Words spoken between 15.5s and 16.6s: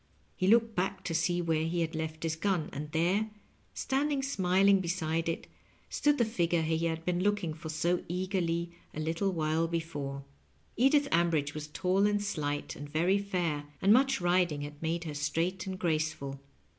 and graceful.